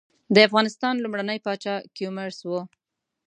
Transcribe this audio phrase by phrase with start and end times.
[0.35, 2.61] د افغانستان لومړنی پاچا کيومرث وه.